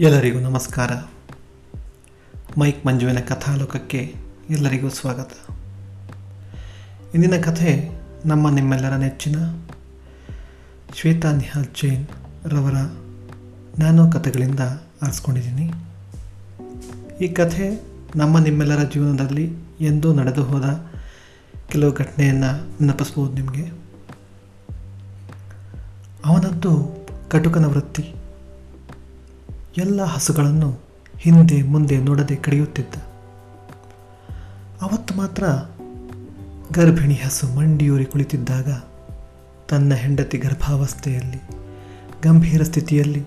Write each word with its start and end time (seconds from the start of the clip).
ಎಲ್ಲರಿಗೂ 0.00 0.40
ನಮಸ್ಕಾರ. 0.40 0.92
ಮೈಕ್ 2.58 2.86
ಮಂಜುವಿನ 2.86 3.18
ಕಥಾಲೋಕಕ್ಕೆ 3.18 4.14
ಎಲ್ಲರಿಗೂ 4.50 4.88
ಸ್ವಾಗತ. 4.88 5.30
ಇಂದಿನ 7.14 7.40
ಕಥೆ 7.40 7.90
ನಮ್ಮ 8.26 8.50
ನಿಮ್ಮೆಲ್ಲರ 8.50 8.96
ನೆಚ್ಚಿನ 8.96 9.36
ಶ್ವೇತಾ 10.94 11.32
ನಿಹಾಲ್ 11.32 11.66
ಜೈನ್ 11.82 12.06
ರವರ 12.46 12.72
ನ್ಯಾನೋ 13.78 14.10
ಕಥೆಗಳಿಂದ 14.10 14.60
ಆರಿಸ್ಕೊಂಡಿದ್ದೀನಿ. 15.02 15.72
ಈ 17.24 17.28
ಕಥೆ 17.28 17.82
ನಮ್ಮ 18.16 18.38
ನಿಮ್ಮೆಲ್ಲರ 18.38 18.82
ಜೀವನದಲ್ಲಿ 18.82 19.52
ಎಂದೂ 19.80 20.12
ನಡೆದು 20.12 20.44
ಹೋದ 20.44 20.90
ಕೆಲವು 21.68 21.92
ಘಟನೆಯನ್ನು 21.92 22.82
ನೆನಪಿಸ್ಬೋದು 22.84 23.32
ನಿಮಗೆ. 23.32 23.72
ಅವನದ್ದು 26.24 26.96
ಕಟುಕನ 27.30 27.64
ವೃತ್ತಿ. 27.64 28.19
ಎಲ್ಲ 29.76 30.02
ಹಸುಗಳನ್ನು 30.02 30.80
ಹಿಂದೆ 31.18 31.62
ಮುಂದೆ 31.62 31.98
ನೋಡದೆ 31.98 32.36
ಕಡಿಯುತ್ತಿದ್ದ. 32.36 32.94
ಅವತ್ತು 34.82 35.14
ಮಾತ್ರ 35.14 35.44
ಗರ್ಭಿಣಿ 36.72 37.14
ಹಸು 37.14 37.48
ಮಂಡಿಯೂರಿ 37.48 38.04
ಕುಳಿತಿದ್ದಾಗ 38.04 38.68
ತನ್ನ 39.68 39.94
ಹೆಂಡತಿ 39.94 40.38
ಗರ್ಭಾವಸ್ಥೆಯಲ್ಲಿ, 40.38 41.42
ಗಂಭೀರ 42.22 42.62
ಸ್ಥಿತಿಯಲ್ಲಿ 42.62 43.24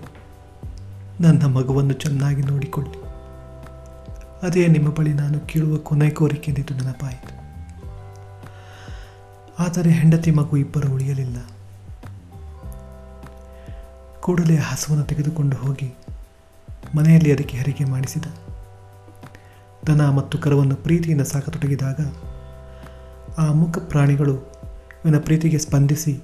ನನ್ನ 1.20 1.44
ಮಗುವನ್ನು 1.44 1.92
ಚೆನ್ನಾಗಿ 1.92 2.42
ನೋಡಿಕೊಳ್ಳಿ. 2.42 3.04
ಅದೇ 4.46 4.66
ನಿಮ್ಮ 4.66 4.88
ಬಳಿ 4.88 5.12
ನಾನು 5.12 5.40
ಕೇಳುವ 5.40 5.76
ಕೊನೆ 5.76 6.10
ಕೋರಿಕೆ 6.10 6.50
ಎಂದಿದ್ದು 6.50 6.74
ನೆನಪಾಯಿತು. 6.74 7.34
ಆದರೆ 9.58 9.90
ಹೆಂಡತಿ 9.90 10.30
ಮಗು 10.30 10.56
ಇಬ್ಬರು 10.56 10.92
ಉಳಿಯಲಿಲ್ಲ. 10.92 11.36
ಕೂಡಲೇ 14.20 14.56
ಹಸುವನ್ನು 14.56 15.04
ತೆಗೆದುಕೊಂಡು 15.04 15.56
ಹೋಗಿ 15.56 15.94
ಮನೆಯಲ್ಲಿ 16.96 17.32
ಅದಕ್ಕೆ 17.32 17.56
ಹೆರಿಗೆ 17.56 17.84
ಮಾಡಿಸಿದ. 17.84 18.22
ದನ 19.86 20.08
ಮತ್ತು 20.08 20.38
ಕರವನ್ನು 20.38 20.76
ಪ್ರೀತಿಯಿಂದ 20.76 21.20
ಸಾಕತೊಡಗಿದಾಗ 21.20 22.00
ಆ 23.38 23.52
ಮುಖ 23.52 23.78
ಪ್ರಾಣಿಗಳು 23.78 24.34
ಇವನ 25.04 25.18
ಪ್ರೀತಿಗೆ 25.18 25.58
ಸ್ಪಂದಿಸಿ 25.58 26.20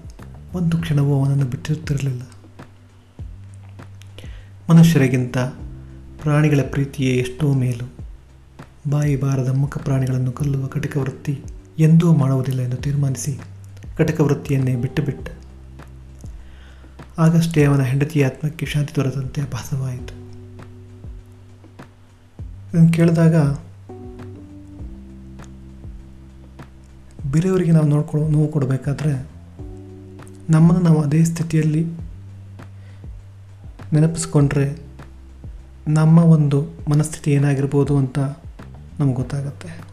ಒಂದು 0.53 0.79
ಕ್ಷಣವೂ 0.79 1.21
ಅವನನ್ನು 1.21 1.45
ಬಿಟ್ಟಿರುತ್ತಿರಲಿಲ್ಲ. 1.45 2.23
ಮನುಷ್ಯರಿಗಿಂತ 4.71 5.39
ಪ್ರಾಣಿಗಳ 6.23 6.61
ಪ್ರೀತಿಯೇ 6.71 7.17
ಎಷ್ಟೋ 7.17 7.53
ಮೇಲು. 7.53 7.93
ಬಾಯಿ 8.91 9.17
ಬಾರದ 9.17 9.49
ಮುಖ 9.49 9.79
ಪ್ರಾಣಿಗಳನ್ನು 9.79 10.33
ಕೊಲ್ಲುವ 10.33 10.67
ಕಟಕ 10.67 10.97
ವೃತ್ತಿ 10.97 11.41
ಎಂದೂ 11.79 12.15
ಮಾಡುವುದಿಲ್ಲ 12.15 12.61
ಎಂದು 12.61 12.77
ತೀರ್ಮಾನಿಸಿ 12.77 13.39
ಕಟಕ 13.97 14.21
ವೃತ್ತಿಯನ್ನೇ 14.21 14.77
ಬಿಟ್ಟು 14.77 15.03
ಬಿಟ್ಟ 15.03 15.29
ಆಗಷ್ಟೇ 17.19 17.65
ಅವನ 17.65 17.83
ಹೆಂಡತಿಯ 17.83 18.27
ಆತ್ಮಕ್ಕೆ 18.27 18.67
ಶಾಂತಿ 18.67 18.97
ದೊರೆತಂತೆ 18.97 19.43
ಭಾಸವಾಯಿತು. 19.51 20.20
ಇದನ್ನು 22.71 22.93
ಕೇಳಿದಾಗ 22.93 23.37
ಬೇರೆಯವರಿಗೆ 27.33 27.71
ನಾವು 27.71 27.87
ನೋಡ್ಕೊಳ್ಳೋ 27.87 28.29
ನೋವು 28.29 28.49
ಕೊಡಬೇಕಾದ್ರೆ 28.49 29.29
ನಮ್ಮನ್ನು 30.51 30.83
ನಾವು 30.83 31.01
ಅದೇ 31.01 31.25
ಸ್ಥಿತಿಯಲ್ಲಿ 31.25 31.83
ನೆನಪಿಸ್ಕೊಂಡ್ರೆ 33.93 34.83
ನಮ್ಮ 35.89 36.19
ಒಂದು 36.19 36.59
ಮನಸ್ಥಿತಿ 36.91 37.31
ಏನಾಗಿರ್ಬೋದು 37.31 37.97
ಅಂತ 37.97 38.19
ನಮ್ಗೆ 38.99 39.15
ಗೊತ್ತಾಗತ್ತೆ. 39.15 39.85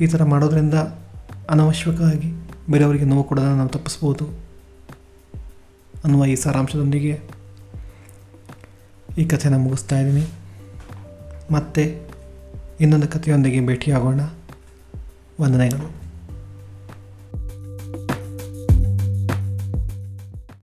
ಈ 0.00 0.06
ಥರ 0.06 0.24
ಮಾಡೋದ್ರಿಂದ 0.24 0.74
ಅನವಶ್ಯಕವಾಗಿ 1.50 2.32
ಬೇರೆಯವರಿಗೆ 2.70 3.04
ನೋವು 3.04 3.24
ಕೊಡೋದನ್ನು 3.24 3.56
ನಾವು 3.56 3.68
ತಪ್ಪಿಸ್ಬೋದು 3.68 4.26
ಅನ್ನುವ 6.04 6.26
ಈ 6.26 6.34
ಸಾರಾಂಶದೊಂದಿಗೆ 6.34 7.20
ಈ 9.18 9.24
ಕಥೆನ 9.24 9.56
ಮುಗಿಸ್ತಾ 9.56 9.98
ಇದ್ದೀನಿ. 9.98 10.39
ಮತ್ತೆ 11.50 12.02
ಇನ್ನೊಂದು 12.80 13.08
ಕಥೆಯೊಂದಿಗೆ 13.08 13.66
ಭೇಟಿಯಾಗೋಣ. 13.66 14.20
ವಂದನೆಗಳು. 15.40 16.09